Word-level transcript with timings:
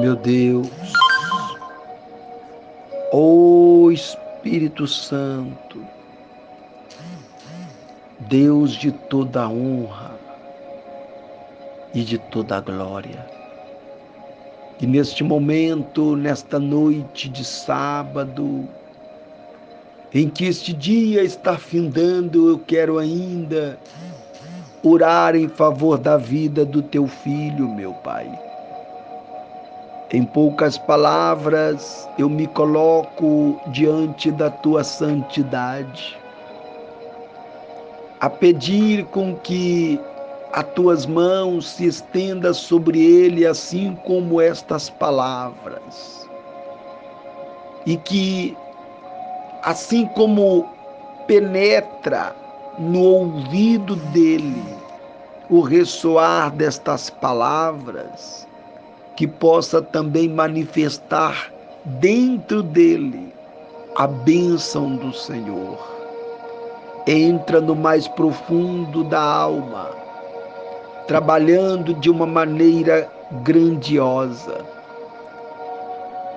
meu 0.00 0.14
Deus, 0.14 0.68
ó 3.12 3.90
Espírito 3.90 4.86
Santo, 4.86 5.82
Deus 8.20 8.72
de 8.72 8.92
toda 8.92 9.48
honra 9.48 10.14
e 11.94 12.02
de 12.02 12.18
toda 12.18 12.60
glória. 12.60 13.26
E 14.80 14.86
neste 14.86 15.24
momento, 15.24 16.14
nesta 16.14 16.58
noite 16.58 17.30
de 17.30 17.42
sábado, 17.42 18.68
em 20.12 20.28
que 20.28 20.44
este 20.44 20.74
dia 20.74 21.22
está 21.22 21.56
findando, 21.56 22.50
eu 22.50 22.58
quero 22.58 22.98
ainda 22.98 23.78
orar 24.82 25.34
em 25.34 25.48
favor 25.48 25.96
da 25.96 26.18
vida 26.18 26.66
do 26.66 26.82
teu 26.82 27.06
filho, 27.06 27.68
meu 27.68 27.94
Pai. 27.94 28.30
Em 30.12 30.22
poucas 30.24 30.78
palavras, 30.78 32.08
eu 32.16 32.28
me 32.28 32.46
coloco 32.46 33.60
diante 33.72 34.30
da 34.30 34.48
tua 34.48 34.84
santidade, 34.84 36.16
a 38.20 38.30
pedir 38.30 39.04
com 39.06 39.34
que 39.34 40.00
as 40.52 40.64
tuas 40.74 41.06
mãos 41.06 41.68
se 41.68 41.86
estenda 41.86 42.54
sobre 42.54 43.04
ele, 43.04 43.44
assim 43.44 43.96
como 44.04 44.40
estas 44.40 44.88
palavras, 44.88 46.30
e 47.84 47.96
que, 47.96 48.56
assim 49.64 50.06
como 50.06 50.68
penetra 51.26 52.32
no 52.78 53.02
ouvido 53.02 53.96
dele 53.96 54.62
o 55.50 55.60
ressoar 55.60 56.52
destas 56.52 57.10
palavras, 57.10 58.46
que 59.16 59.26
possa 59.26 59.80
também 59.80 60.28
manifestar 60.28 61.50
dentro 61.84 62.62
dele 62.62 63.32
a 63.96 64.06
bênção 64.06 64.94
do 64.96 65.12
Senhor. 65.12 65.78
Entra 67.06 67.60
no 67.60 67.74
mais 67.74 68.06
profundo 68.06 69.04
da 69.04 69.22
alma, 69.22 69.90
trabalhando 71.06 71.94
de 71.94 72.10
uma 72.10 72.26
maneira 72.26 73.10
grandiosa. 73.42 74.64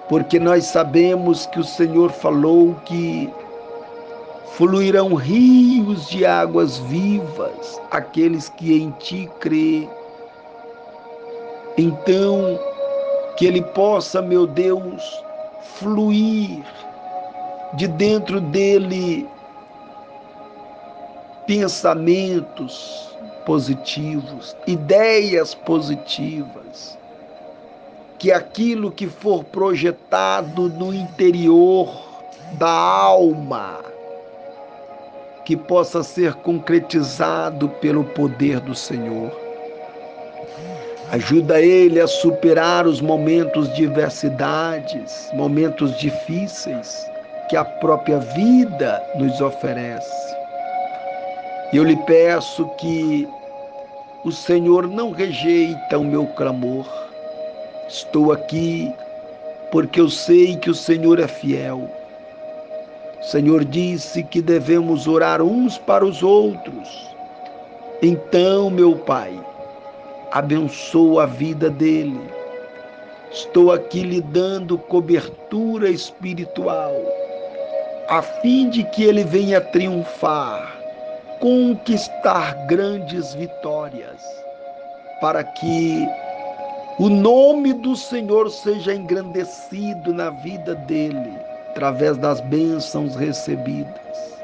Porque 0.08 0.40
nós 0.40 0.66
sabemos 0.66 1.46
que 1.48 1.60
o 1.60 1.64
Senhor 1.64 2.12
falou 2.12 2.76
que 2.86 3.30
fluirão 4.54 5.14
rios 5.16 6.08
de 6.10 6.26
águas 6.26 6.78
vivas 6.78 7.80
aqueles 7.92 8.50
que 8.50 8.82
em 8.82 8.92
ti 9.00 9.30
crê. 9.40 9.88
Então, 11.78 12.60
que 13.40 13.46
ele 13.46 13.62
possa, 13.62 14.22
meu 14.22 14.46
Deus, 14.46 15.24
fluir 15.62 16.62
de 17.76 17.88
dentro 17.88 18.42
dele 18.42 19.26
pensamentos 21.48 23.18
positivos, 23.46 24.58
ideias 24.68 25.56
positivas, 25.56 27.00
que 28.18 28.30
aquilo 28.30 28.92
que 28.92 29.08
for 29.08 29.46
projetado 29.46 30.68
no 30.68 30.94
interior 30.94 31.90
da 32.56 32.70
alma, 32.70 33.80
que 35.46 35.56
possa 35.56 36.04
ser 36.04 36.34
concretizado 36.36 37.70
pelo 37.70 38.04
poder 38.04 38.60
do 38.60 38.76
Senhor 38.76 39.49
Ajuda 41.12 41.60
ele 41.60 42.00
a 42.00 42.06
superar 42.06 42.86
os 42.86 43.02
momentos 43.02 43.74
de 43.74 43.88
adversidades, 43.88 45.32
momentos 45.34 45.98
difíceis 45.98 47.04
que 47.50 47.58
a 47.58 47.66
própria 47.66 48.20
vida 48.20 49.02
nos 49.16 49.42
oferece. 49.42 50.36
Eu 51.74 51.84
lhe 51.84 51.96
peço 52.06 52.64
que 52.78 53.28
o 54.24 54.32
Senhor 54.32 54.88
não 54.88 55.10
rejeita 55.10 55.98
o 55.98 56.04
meu 56.04 56.28
clamor. 56.28 56.86
Estou 57.88 58.32
aqui 58.32 58.94
porque 59.72 60.00
eu 60.00 60.10
sei 60.10 60.58
que 60.58 60.70
o 60.70 60.76
Senhor 60.76 61.20
é 61.20 61.28
fiel. 61.28 61.90
O 63.20 63.24
Senhor 63.24 63.66
disse 63.66 64.22
que 64.22 64.44
devemos 64.44 65.08
orar 65.08 65.42
uns 65.42 65.76
para 65.80 66.06
os 66.06 66.22
outros. 66.22 67.10
Então, 68.00 68.70
meu 68.70 68.96
Pai, 68.96 69.34
abençoa 70.32 71.24
a 71.24 71.26
vida 71.26 71.70
dele. 71.70 72.20
Estou 73.32 73.72
aqui 73.72 74.02
lhe 74.02 74.22
dando 74.22 74.78
cobertura 74.78 75.90
espiritual, 75.90 76.94
a 78.10 78.22
fim 78.22 78.70
de 78.70 78.84
que 78.86 79.04
ele 79.04 79.24
venha 79.24 79.62
triunfar, 79.62 80.76
conquistar 81.40 82.66
grandes 82.66 83.34
vitórias, 83.36 84.22
para 85.22 85.44
que 85.44 86.08
o 87.00 87.08
nome 87.08 87.74
do 87.74 87.96
Senhor 87.96 88.50
seja 88.50 88.94
engrandecido 88.94 90.14
na 90.14 90.32
vida 90.32 90.74
dele, 90.76 91.34
através 91.70 92.18
das 92.18 92.42
bênçãos 92.42 93.16
recebidas. 93.16 94.40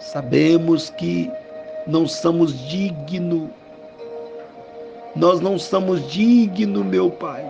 Sabemos 0.00 0.90
que 0.90 1.30
não 1.86 2.06
somos 2.06 2.56
dignos 2.68 3.50
nós 5.14 5.40
não 5.40 5.58
somos 5.58 6.10
dignos, 6.10 6.84
meu 6.84 7.10
Pai. 7.10 7.44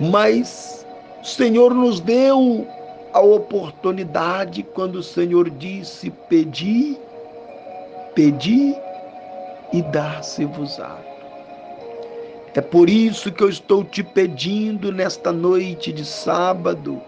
Mas 0.00 0.86
o 1.22 1.26
Senhor 1.26 1.74
nos 1.74 2.00
deu 2.00 2.66
a 3.12 3.20
oportunidade 3.20 4.62
quando 4.62 4.96
o 4.96 5.02
Senhor 5.02 5.50
disse: 5.50 6.10
Pedi, 6.28 6.98
pedi 8.14 8.74
e 9.72 9.82
dar-se-vos-á. 9.82 10.96
É 12.54 12.60
por 12.60 12.88
isso 12.88 13.32
que 13.32 13.42
eu 13.42 13.48
estou 13.48 13.82
te 13.82 14.02
pedindo 14.02 14.92
nesta 14.92 15.32
noite 15.32 15.92
de 15.92 16.04
sábado. 16.04 17.02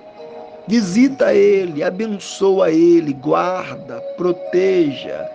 Visita 0.67 1.33
Ele, 1.33 1.85
abençoa 1.85 2.73
Ele, 2.73 3.13
guarda, 3.13 4.01
proteja 4.17 5.31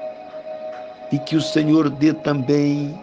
e 1.13 1.19
que 1.19 1.37
o 1.37 1.41
Senhor 1.41 1.89
dê 1.89 2.13
também 2.13 2.93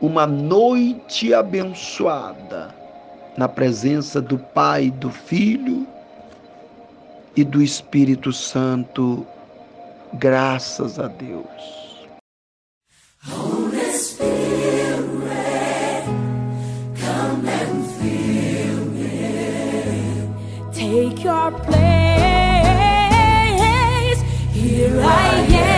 uma 0.00 0.26
noite 0.26 1.32
abençoada 1.32 2.74
na 3.36 3.48
presença 3.48 4.20
do 4.20 4.38
Pai, 4.38 4.90
do 4.90 5.10
Filho 5.10 5.86
e 7.36 7.44
do 7.44 7.62
Espírito 7.62 8.32
Santo. 8.32 9.26
Graças 10.14 10.98
a 10.98 11.08
Deus. 11.08 11.86
Take 20.72 21.24
your 21.24 21.50
place. 21.52 21.76
Here 24.52 25.00
I 25.00 25.46
am. 25.52 25.75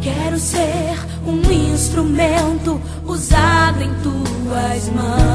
Quero 0.00 0.38
ser 0.38 0.98
um 1.26 1.40
instrumento 1.72 2.80
usado 3.06 3.82
em 3.82 3.94
tuas 4.02 4.88
mãos. 4.88 5.27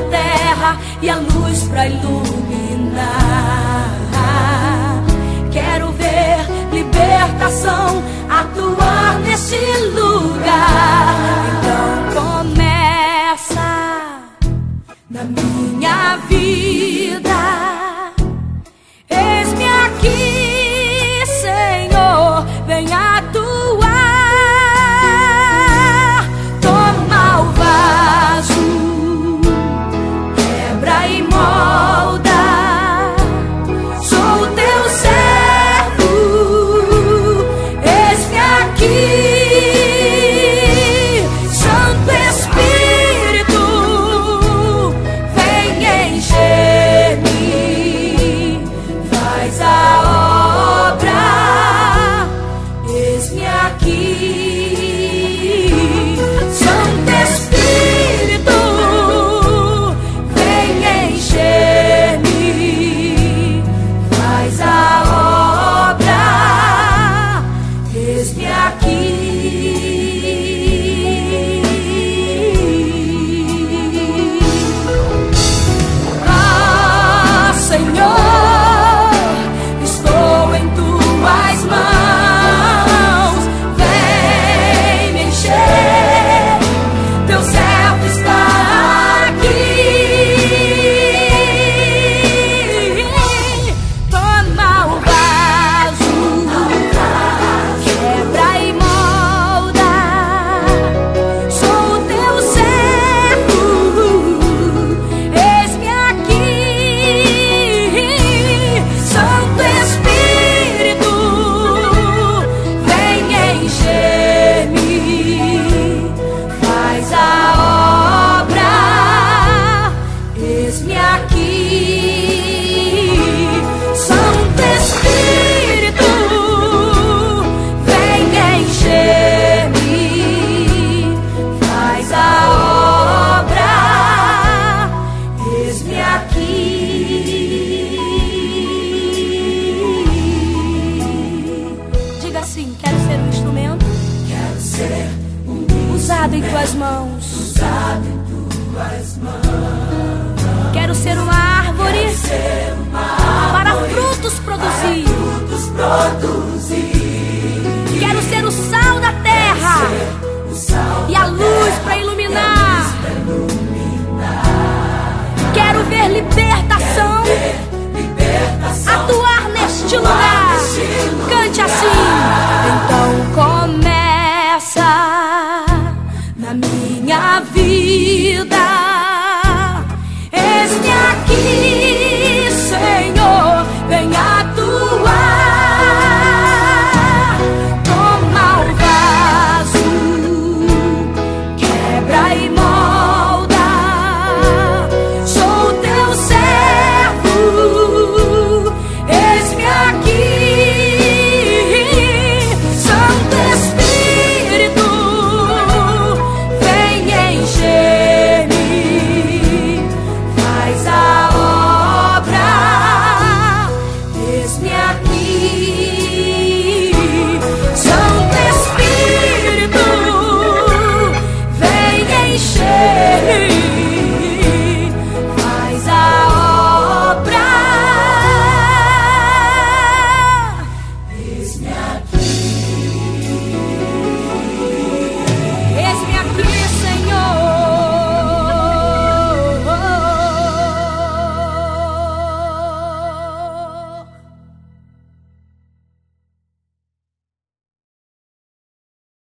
Terra 0.00 0.76
e 1.02 1.10
a 1.10 1.16
luz 1.16 1.64
para 1.68 1.86
iluminar. 1.86 2.27
Eis-me 53.18 53.44
aqui. 53.44 54.57